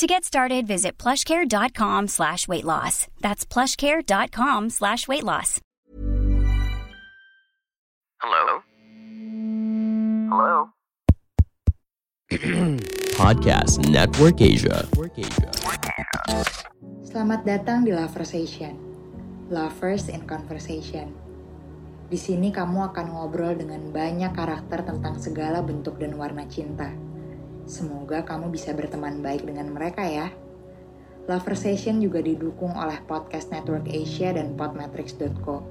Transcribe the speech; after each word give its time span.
To 0.00 0.08
get 0.08 0.24
started, 0.24 0.64
visit 0.64 0.96
plushcare.com 0.96 2.08
slash 2.08 2.48
weight 2.48 2.64
loss. 2.64 3.04
That's 3.20 3.44
plushcare.com 3.44 4.72
slash 4.72 5.04
weight 5.04 5.28
loss. 5.28 5.60
Hello? 8.16 8.64
Hello? 10.32 10.72
Podcast 13.20 13.84
Network 13.92 14.40
Asia. 14.40 14.88
Selamat 17.04 17.44
datang 17.44 17.84
di 17.84 17.92
Loversation. 17.92 18.80
Lovers 19.52 20.08
in 20.08 20.24
Conversation. 20.24 21.12
Di 22.08 22.16
sini 22.16 22.48
kamu 22.48 22.88
akan 22.96 23.20
ngobrol 23.20 23.52
dengan 23.52 23.92
banyak 23.92 24.32
karakter 24.32 24.80
tentang 24.80 25.20
segala 25.20 25.60
bentuk 25.60 26.00
dan 26.00 26.16
warna 26.16 26.48
cinta. 26.48 26.88
Semoga 27.70 28.26
kamu 28.26 28.50
bisa 28.50 28.74
berteman 28.74 29.22
baik 29.22 29.46
dengan 29.46 29.70
mereka 29.70 30.02
ya. 30.02 30.34
Loversation 31.30 32.02
juga 32.02 32.18
didukung 32.18 32.74
oleh 32.74 32.98
Podcast 33.06 33.54
Network 33.54 33.86
Asia 33.86 34.34
dan 34.34 34.58
podmetrics.co. 34.58 35.62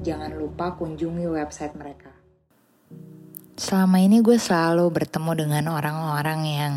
Jangan 0.00 0.32
lupa 0.32 0.72
kunjungi 0.72 1.28
website 1.28 1.76
mereka. 1.76 2.08
Selama 3.60 4.00
ini 4.00 4.24
gue 4.24 4.40
selalu 4.40 4.88
bertemu 4.88 5.32
dengan 5.36 5.64
orang-orang 5.76 6.40
yang 6.48 6.74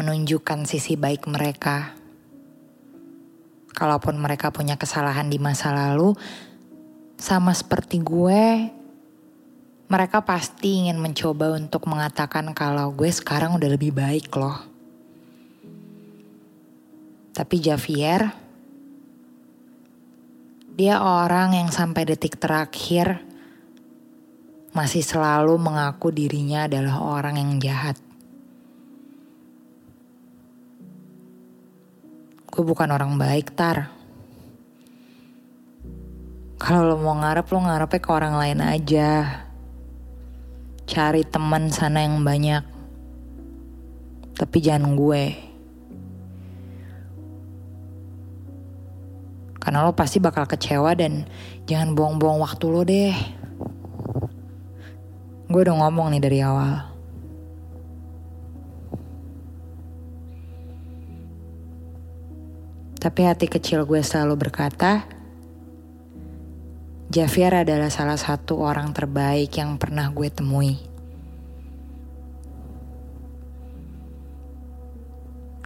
menunjukkan 0.00 0.64
sisi 0.64 0.96
baik 0.96 1.28
mereka. 1.28 1.92
Kalaupun 3.76 4.16
mereka 4.16 4.48
punya 4.48 4.80
kesalahan 4.80 5.28
di 5.28 5.36
masa 5.36 5.76
lalu, 5.76 6.16
sama 7.20 7.52
seperti 7.52 8.00
gue, 8.00 8.72
mereka 9.90 10.22
pasti 10.22 10.86
ingin 10.86 11.02
mencoba 11.02 11.58
untuk 11.58 11.90
mengatakan 11.90 12.54
kalau 12.54 12.94
gue 12.94 13.10
sekarang 13.10 13.58
udah 13.58 13.74
lebih 13.74 13.90
baik 13.90 14.30
loh. 14.38 14.54
Tapi 17.34 17.56
Javier, 17.58 18.30
dia 20.78 21.02
orang 21.02 21.58
yang 21.58 21.74
sampai 21.74 22.06
detik 22.06 22.38
terakhir 22.38 23.18
masih 24.70 25.02
selalu 25.02 25.58
mengaku 25.58 26.14
dirinya 26.14 26.70
adalah 26.70 27.02
orang 27.02 27.42
yang 27.42 27.50
jahat. 27.58 27.98
Gue 32.46 32.62
bukan 32.62 32.94
orang 32.94 33.18
baik, 33.18 33.58
Tar. 33.58 33.90
Kalau 36.62 36.86
lo 36.86 36.94
mau 37.02 37.18
ngarep, 37.18 37.46
lo 37.50 37.58
ngarepnya 37.58 37.98
ke 37.98 38.10
orang 38.14 38.34
lain 38.38 38.60
aja 38.62 39.49
cari 40.90 41.22
teman 41.22 41.70
sana 41.70 42.02
yang 42.02 42.26
banyak. 42.26 42.66
Tapi 44.34 44.58
jangan 44.58 44.98
gue. 44.98 45.24
Karena 49.62 49.86
lo 49.86 49.94
pasti 49.94 50.18
bakal 50.18 50.50
kecewa 50.50 50.90
dan 50.98 51.30
jangan 51.70 51.94
buang-buang 51.94 52.42
waktu 52.42 52.64
lo 52.66 52.82
deh. 52.82 53.14
Gue 55.46 55.60
udah 55.62 55.76
ngomong 55.78 56.10
nih 56.10 56.22
dari 56.26 56.38
awal. 56.42 56.90
Tapi 63.00 63.20
hati 63.24 63.46
kecil 63.46 63.86
gue 63.86 64.02
selalu 64.02 64.48
berkata, 64.48 65.19
Javier 67.10 67.66
adalah 67.66 67.90
salah 67.90 68.14
satu 68.14 68.62
orang 68.62 68.94
terbaik 68.94 69.50
yang 69.58 69.74
pernah 69.82 70.06
gue 70.14 70.30
temui. 70.30 70.78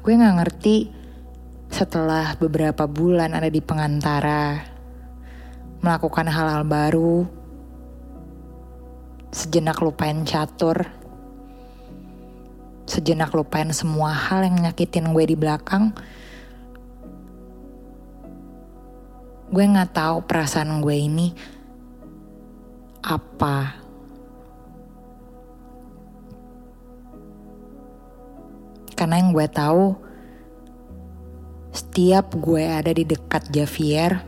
Gue 0.00 0.12
gak 0.16 0.40
ngerti 0.40 0.88
setelah 1.68 2.32
beberapa 2.40 2.88
bulan 2.88 3.36
ada 3.36 3.52
di 3.52 3.60
pengantara, 3.60 4.56
melakukan 5.84 6.32
hal-hal 6.32 6.64
baru, 6.64 7.28
sejenak 9.28 9.84
lupain 9.84 10.24
catur, 10.24 10.80
sejenak 12.88 13.36
lupain 13.36 13.68
semua 13.76 14.16
hal 14.16 14.48
yang 14.48 14.64
nyakitin 14.64 15.12
gue 15.12 15.24
di 15.28 15.36
belakang, 15.36 15.92
gue 19.54 19.62
nggak 19.70 19.94
tahu 19.94 20.26
perasaan 20.26 20.82
gue 20.82 20.96
ini 20.98 21.30
apa. 23.06 23.78
Karena 28.98 29.22
yang 29.22 29.30
gue 29.30 29.46
tahu, 29.46 29.94
setiap 31.70 32.34
gue 32.34 32.66
ada 32.66 32.90
di 32.90 33.06
dekat 33.06 33.46
Javier, 33.54 34.26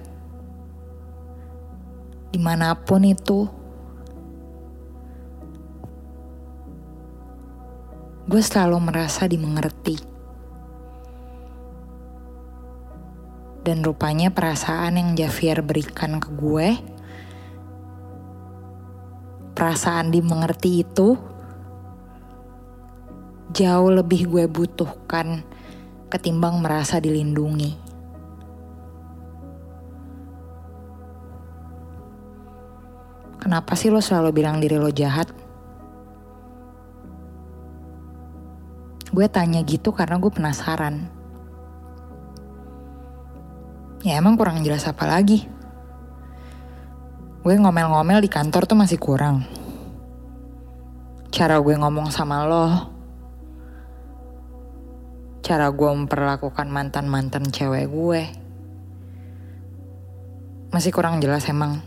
di 2.31 2.39
mana 2.39 2.79
pun 2.79 3.03
itu, 3.03 3.51
gue 8.31 8.43
selalu 8.43 8.79
merasa 8.79 9.27
dimengerti. 9.27 10.16
Dan 13.67 13.83
rupanya 13.83 14.31
perasaan 14.31 14.95
yang 14.95 15.19
Javier 15.19 15.59
berikan 15.59 16.23
ke 16.23 16.31
gue, 16.39 16.79
perasaan 19.59 20.15
dimengerti 20.15 20.87
itu 20.87 21.19
jauh 23.51 23.91
lebih 23.91 24.31
gue 24.31 24.47
butuhkan 24.47 25.43
ketimbang 26.07 26.63
merasa 26.63 27.03
dilindungi. 27.03 27.75
Kenapa 33.43 33.75
sih 33.75 33.91
lo 33.91 33.99
selalu 33.99 34.31
bilang 34.31 34.63
diri 34.63 34.79
lo 34.79 34.95
jahat? 34.95 35.27
Gue 39.11 39.27
tanya 39.27 39.59
gitu 39.67 39.91
karena 39.91 40.23
gue 40.23 40.31
penasaran. 40.31 41.16
Ya 44.07 44.23
emang 44.23 44.39
kurang 44.39 44.63
jelas 44.63 44.87
apa 44.87 45.03
lagi. 45.03 45.51
Gue 47.43 47.59
ngomel-ngomel 47.59 48.23
di 48.23 48.31
kantor 48.31 48.63
tuh 48.63 48.79
masih 48.79 49.03
kurang. 49.03 49.43
Cara 51.35 51.59
gue 51.59 51.75
ngomong 51.75 52.15
sama 52.15 52.47
lo. 52.47 52.87
Cara 55.43 55.67
gue 55.75 55.91
memperlakukan 55.91 56.71
mantan-mantan 56.71 57.51
cewek 57.51 57.91
gue. 57.91 58.23
Masih 60.71 60.95
kurang 60.95 61.19
jelas 61.19 61.51
emang. 61.51 61.83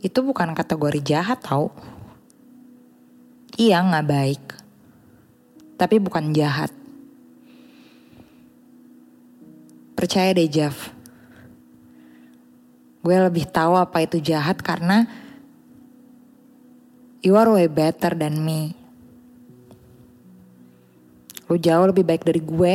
Itu 0.00 0.24
bukan 0.24 0.56
kategori 0.56 1.04
jahat 1.04 1.44
tau. 1.44 1.68
Iya 3.60 3.84
gak 3.84 4.08
baik 4.08 4.60
tapi 5.80 5.96
bukan 5.96 6.36
jahat. 6.36 6.68
Percaya 9.96 10.36
deh 10.36 10.44
Jav. 10.44 10.76
Gue 13.00 13.16
lebih 13.16 13.48
tahu 13.48 13.80
apa 13.80 14.04
itu 14.04 14.20
jahat 14.20 14.60
karena 14.60 15.08
you 17.24 17.32
are 17.32 17.48
way 17.48 17.64
better 17.64 18.12
than 18.12 18.44
me. 18.44 18.76
Lu 21.48 21.56
jauh 21.56 21.88
lebih 21.88 22.04
baik 22.04 22.28
dari 22.28 22.44
gue. 22.44 22.74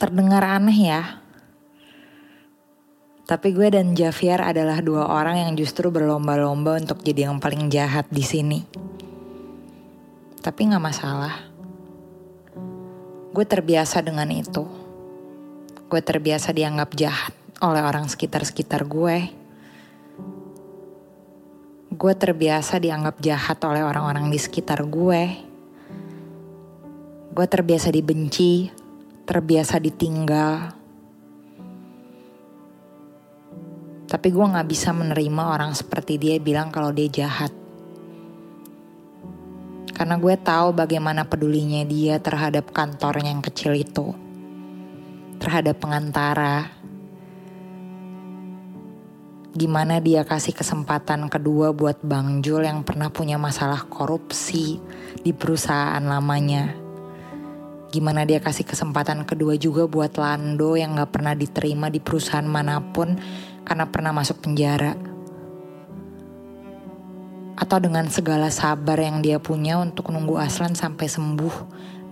Terdengar 0.00 0.40
aneh 0.40 0.78
ya. 0.88 1.21
Tapi 3.32 3.48
gue 3.56 3.72
dan 3.72 3.96
Javier 3.96 4.44
adalah 4.44 4.84
dua 4.84 5.08
orang 5.08 5.40
yang 5.40 5.56
justru 5.56 5.88
berlomba-lomba 5.88 6.76
untuk 6.76 7.00
jadi 7.00 7.32
yang 7.32 7.40
paling 7.40 7.72
jahat 7.72 8.04
di 8.12 8.20
sini. 8.20 8.60
Tapi 10.44 10.68
gak 10.68 10.84
masalah. 10.84 11.40
Gue 13.32 13.48
terbiasa 13.48 14.04
dengan 14.04 14.28
itu. 14.28 14.68
Gue 15.88 16.04
terbiasa 16.04 16.52
dianggap 16.52 16.92
jahat 16.92 17.32
oleh 17.64 17.80
orang 17.80 18.04
sekitar-sekitar 18.04 18.84
gue. 18.84 19.32
Gue 21.88 22.12
terbiasa 22.12 22.76
dianggap 22.84 23.16
jahat 23.24 23.56
oleh 23.64 23.80
orang-orang 23.80 24.28
di 24.28 24.36
sekitar 24.36 24.84
gue. 24.84 25.22
Gue 27.32 27.46
terbiasa 27.48 27.88
dibenci, 27.88 28.68
terbiasa 29.24 29.80
ditinggal. 29.80 30.81
Tapi 34.22 34.38
gue 34.38 34.54
gak 34.54 34.70
bisa 34.70 34.94
menerima 34.94 35.42
orang 35.50 35.74
seperti 35.74 36.14
dia 36.14 36.38
bilang 36.38 36.70
kalau 36.70 36.94
dia 36.94 37.10
jahat. 37.10 37.50
Karena 39.90 40.14
gue 40.14 40.38
tahu 40.38 40.70
bagaimana 40.70 41.26
pedulinya 41.26 41.82
dia 41.82 42.22
terhadap 42.22 42.70
kantornya 42.70 43.34
yang 43.34 43.42
kecil 43.42 43.74
itu. 43.74 44.14
Terhadap 45.42 45.74
pengantara. 45.82 46.70
Gimana 49.58 49.98
dia 49.98 50.22
kasih 50.22 50.54
kesempatan 50.54 51.26
kedua 51.26 51.74
buat 51.74 51.98
Bang 52.06 52.46
Jul 52.46 52.62
yang 52.62 52.86
pernah 52.86 53.10
punya 53.10 53.42
masalah 53.42 53.90
korupsi 53.90 54.78
di 55.18 55.34
perusahaan 55.34 55.98
lamanya 55.98 56.78
Gimana 57.92 58.24
dia 58.24 58.40
kasih 58.40 58.64
kesempatan 58.64 59.28
kedua 59.28 59.60
juga 59.60 59.84
buat 59.84 60.16
Lando 60.16 60.80
yang 60.80 60.96
gak 60.96 61.12
pernah 61.12 61.36
diterima 61.36 61.92
di 61.92 62.00
perusahaan 62.00 62.48
mana 62.48 62.80
pun 62.80 63.20
karena 63.62 63.88
pernah 63.90 64.12
masuk 64.14 64.42
penjara. 64.42 64.94
Atau 67.58 67.78
dengan 67.78 68.08
segala 68.10 68.50
sabar 68.50 68.98
yang 68.98 69.22
dia 69.22 69.38
punya 69.38 69.78
untuk 69.78 70.10
nunggu 70.10 70.40
Aslan 70.40 70.74
sampai 70.74 71.06
sembuh 71.06 71.54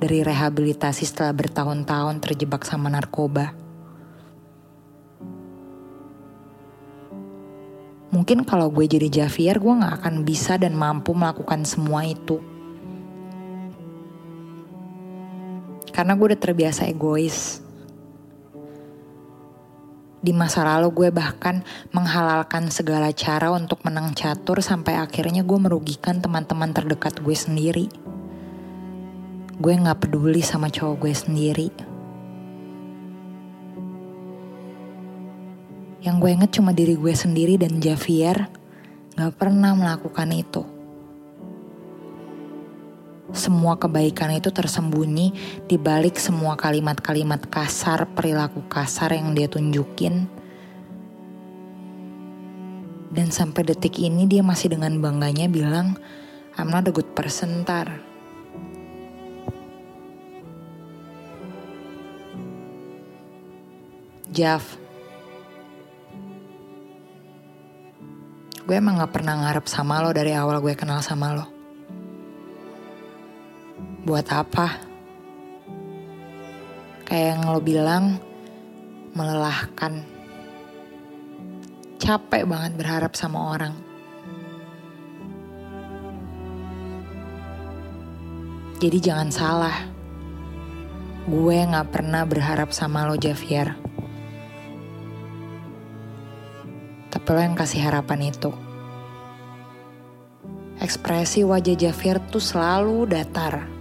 dari 0.00 0.24
rehabilitasi 0.24 1.04
setelah 1.04 1.36
bertahun-tahun 1.36 2.22
terjebak 2.24 2.64
sama 2.64 2.88
narkoba. 2.88 3.52
Mungkin 8.10 8.42
kalau 8.42 8.66
gue 8.74 8.90
jadi 8.90 9.06
Javier 9.22 9.62
gue 9.62 9.70
gak 9.70 10.02
akan 10.02 10.26
bisa 10.26 10.58
dan 10.58 10.74
mampu 10.74 11.14
melakukan 11.14 11.62
semua 11.62 12.02
itu. 12.02 12.42
Karena 15.94 16.18
gue 16.18 16.34
udah 16.34 16.40
terbiasa 16.40 16.90
egois. 16.90 17.62
Di 20.20 20.36
masa 20.36 20.68
lalu 20.68 20.92
gue 20.92 21.08
bahkan 21.08 21.64
menghalalkan 21.96 22.68
segala 22.68 23.08
cara 23.16 23.48
untuk 23.56 23.80
menang 23.88 24.12
catur 24.12 24.60
sampai 24.60 25.00
akhirnya 25.00 25.40
gue 25.40 25.56
merugikan 25.56 26.20
teman-teman 26.20 26.76
terdekat 26.76 27.24
gue 27.24 27.32
sendiri. 27.32 27.88
Gue 29.56 29.72
gak 29.80 30.04
peduli 30.04 30.44
sama 30.44 30.68
cowok 30.68 30.96
gue 31.08 31.12
sendiri. 31.16 31.68
Yang 36.04 36.16
gue 36.20 36.30
inget 36.32 36.50
cuma 36.56 36.72
diri 36.72 36.96
gue 36.96 37.12
sendiri 37.16 37.56
dan 37.56 37.80
Javier 37.80 38.48
gak 39.16 39.36
pernah 39.40 39.72
melakukan 39.72 40.32
itu 40.32 40.79
semua 43.30 43.78
kebaikan 43.78 44.34
itu 44.34 44.50
tersembunyi 44.50 45.30
di 45.70 45.78
balik 45.78 46.18
semua 46.18 46.58
kalimat-kalimat 46.58 47.46
kasar, 47.46 48.10
perilaku 48.10 48.66
kasar 48.66 49.14
yang 49.14 49.38
dia 49.38 49.46
tunjukin. 49.46 50.26
Dan 53.10 53.30
sampai 53.34 53.66
detik 53.66 53.98
ini 53.98 54.26
dia 54.26 54.42
masih 54.42 54.74
dengan 54.74 54.94
bangganya 54.98 55.50
bilang, 55.50 55.98
I'm 56.58 56.70
not 56.70 56.86
a 56.86 56.94
good 56.94 57.10
person, 57.14 57.62
tar. 57.66 57.90
Jav, 64.30 64.62
gue 68.62 68.76
emang 68.78 69.02
gak 69.02 69.10
pernah 69.10 69.42
ngarep 69.42 69.66
sama 69.66 69.98
lo 70.06 70.14
dari 70.14 70.30
awal 70.38 70.62
gue 70.62 70.78
kenal 70.78 71.02
sama 71.02 71.34
lo. 71.34 71.59
Buat 74.00 74.32
apa? 74.32 74.80
Kayak 77.04 77.26
yang 77.36 77.42
lo 77.52 77.60
bilang, 77.60 78.04
melelahkan. 79.12 80.00
Capek 82.00 82.48
banget 82.48 82.80
berharap 82.80 83.12
sama 83.12 83.52
orang. 83.52 83.76
Jadi 88.80 88.98
jangan 89.04 89.28
salah. 89.28 89.76
Gue 91.28 91.60
gak 91.60 91.92
pernah 91.92 92.24
berharap 92.24 92.72
sama 92.72 93.04
lo 93.04 93.20
Javier. 93.20 93.76
Tapi 97.12 97.28
lo 97.28 97.40
yang 97.44 97.52
kasih 97.52 97.84
harapan 97.84 98.32
itu. 98.32 98.48
Ekspresi 100.80 101.44
wajah 101.44 101.76
Javier 101.76 102.16
tuh 102.32 102.40
selalu 102.40 103.04
datar 103.04 103.79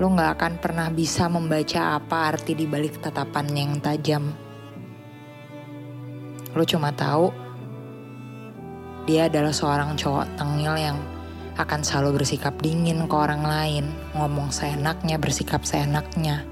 lo 0.00 0.08
gak 0.16 0.40
akan 0.40 0.54
pernah 0.56 0.88
bisa 0.88 1.28
membaca 1.28 2.00
apa 2.00 2.32
arti 2.32 2.56
di 2.56 2.64
balik 2.64 3.04
tatapan 3.04 3.52
yang 3.52 3.72
tajam. 3.84 4.32
Lo 6.56 6.64
cuma 6.64 6.88
tahu 6.96 7.28
dia 9.04 9.28
adalah 9.28 9.52
seorang 9.52 10.00
cowok 10.00 10.40
tengil 10.40 10.72
yang 10.80 10.96
akan 11.60 11.84
selalu 11.84 12.24
bersikap 12.24 12.56
dingin 12.64 13.04
ke 13.04 13.12
orang 13.12 13.44
lain, 13.44 13.92
ngomong 14.16 14.48
seenaknya, 14.48 15.20
bersikap 15.20 15.68
seenaknya. 15.68 16.48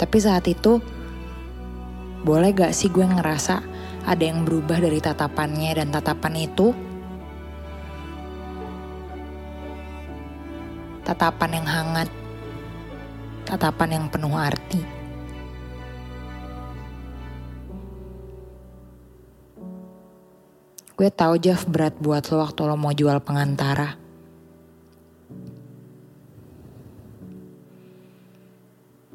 Tapi 0.00 0.16
saat 0.16 0.48
itu, 0.48 0.80
boleh 2.24 2.56
gak 2.56 2.72
sih 2.72 2.88
gue 2.88 3.04
ngerasa 3.04 3.60
ada 4.08 4.24
yang 4.24 4.48
berubah 4.48 4.80
dari 4.80 5.04
tatapannya 5.04 5.84
dan 5.84 5.92
tatapan 5.92 6.48
itu 6.48 6.93
tatapan 11.04 11.60
yang 11.60 11.68
hangat, 11.68 12.08
tatapan 13.44 14.00
yang 14.00 14.06
penuh 14.08 14.32
arti. 14.32 14.80
Gue 20.94 21.10
tahu 21.12 21.36
Jeff 21.42 21.68
berat 21.68 21.98
buat 22.00 22.24
lo 22.32 22.40
waktu 22.40 22.60
lo 22.64 22.78
mau 22.80 22.94
jual 22.94 23.20
pengantara. 23.20 23.98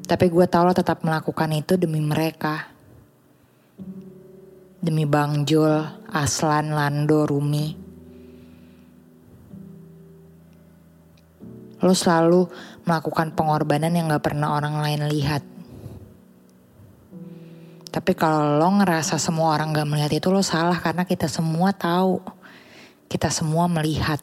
Tapi 0.04 0.26
gue 0.28 0.46
tahu 0.46 0.62
lo 0.68 0.74
tetap 0.76 1.02
melakukan 1.02 1.50
itu 1.56 1.74
demi 1.80 1.98
mereka. 1.98 2.68
Demi 4.78 5.08
Bang 5.08 5.48
Jul, 5.48 5.72
Aslan, 6.12 6.70
Lando, 6.76 7.24
Rumi. 7.24 7.79
Lo 11.80 11.92
selalu 11.96 12.46
melakukan 12.84 13.32
pengorbanan 13.32 13.92
yang 13.92 14.12
gak 14.12 14.32
pernah 14.32 14.52
orang 14.56 14.80
lain 14.80 15.08
lihat. 15.08 15.42
Tapi 17.90 18.12
kalau 18.14 18.60
lo 18.60 18.68
ngerasa 18.80 19.18
semua 19.18 19.58
orang 19.58 19.74
gak 19.74 19.88
melihat 19.88 20.12
itu 20.14 20.30
lo 20.30 20.44
salah 20.44 20.78
karena 20.78 21.02
kita 21.02 21.26
semua 21.26 21.74
tahu. 21.74 22.22
Kita 23.10 23.26
semua 23.32 23.66
melihat. 23.66 24.22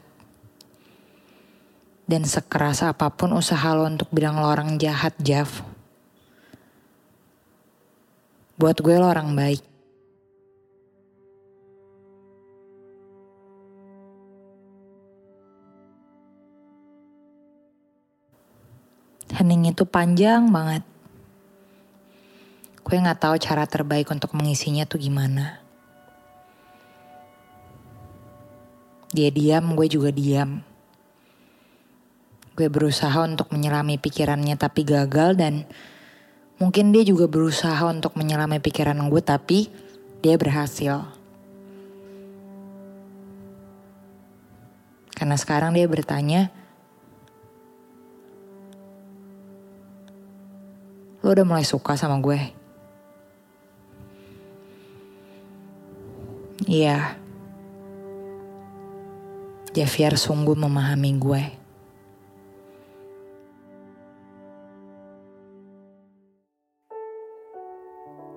Dan 2.07 2.23
sekeras 2.23 2.87
apa 2.87 3.11
pun 3.11 3.35
usaha 3.35 3.75
lo 3.75 3.83
untuk 3.83 4.07
bilang 4.15 4.39
lo 4.39 4.47
orang 4.47 4.79
jahat, 4.79 5.11
Jav. 5.19 5.51
Buat 8.55 8.79
gue 8.79 8.95
lo 8.95 9.11
orang 9.11 9.35
baik. 9.35 9.76
Hening 19.37 19.69
itu 19.69 19.85
panjang 19.85 20.49
banget. 20.49 20.81
Gue 22.81 22.97
gak 22.97 23.21
tahu 23.21 23.37
cara 23.37 23.69
terbaik 23.69 24.09
untuk 24.09 24.33
mengisinya 24.33 24.81
tuh 24.89 24.97
gimana. 24.97 25.61
Dia 29.13 29.29
diam, 29.29 29.77
gue 29.77 29.85
juga 29.85 30.09
diam. 30.09 30.65
Gue 32.57 32.65
berusaha 32.65 33.13
untuk 33.21 33.53
menyelami 33.53 34.01
pikirannya 34.01 34.57
tapi 34.57 34.81
gagal 34.81 35.37
dan 35.37 35.69
mungkin 36.57 36.89
dia 36.89 37.05
juga 37.05 37.29
berusaha 37.29 37.85
untuk 37.85 38.17
menyelami 38.17 38.57
pikiran 38.57 38.97
gue 39.05 39.21
tapi 39.21 39.69
dia 40.25 40.33
berhasil. 40.33 41.05
Karena 45.13 45.37
sekarang 45.37 45.77
dia 45.77 45.85
bertanya, 45.85 46.49
Lo 51.27 51.35
udah 51.35 51.43
mulai 51.43 51.67
suka 51.67 51.99
sama 51.99 52.23
gue? 52.23 52.39
Iya. 56.63 57.19
Javier 59.75 60.15
sungguh 60.15 60.55
memahami 60.55 61.11
gue. 61.19 61.43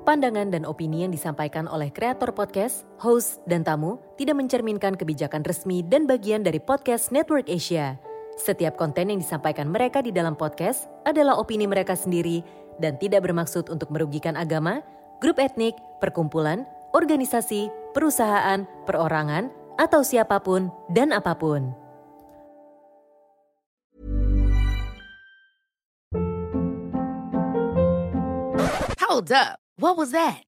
Pandangan 0.02 0.50
dan 0.50 0.66
opini 0.66 1.06
yang 1.06 1.14
disampaikan 1.14 1.70
oleh 1.70 1.94
kreator 1.94 2.34
podcast, 2.34 2.82
host, 2.98 3.38
dan 3.46 3.62
tamu 3.62 4.02
tidak 4.18 4.34
mencerminkan 4.42 4.98
kebijakan 4.98 5.46
resmi 5.46 5.86
dan 5.86 6.10
bagian 6.10 6.42
dari 6.42 6.58
podcast 6.58 7.14
Network 7.14 7.46
Asia. 7.46 8.02
Setiap 8.34 8.74
konten 8.74 9.14
yang 9.14 9.20
disampaikan 9.22 9.70
mereka 9.70 10.02
di 10.02 10.10
dalam 10.10 10.34
podcast 10.34 10.90
adalah 11.06 11.38
opini 11.38 11.68
mereka 11.68 11.92
sendiri 11.92 12.40
dan 12.80 12.98
tidak 12.98 13.28
bermaksud 13.28 13.68
untuk 13.68 13.92
merugikan 13.92 14.34
agama, 14.34 14.80
grup 15.20 15.36
etnik, 15.38 15.76
perkumpulan, 16.00 16.64
organisasi, 16.96 17.68
perusahaan, 17.94 18.66
perorangan, 18.88 19.52
atau 19.78 20.00
siapa 20.02 20.40
pun 20.40 20.72
dan 20.90 21.14
apa 21.14 21.36
pun. 21.36 21.70
Hold 29.00 29.30
up. 29.32 29.60
What 29.80 29.96
was 29.96 30.12
that? 30.12 30.49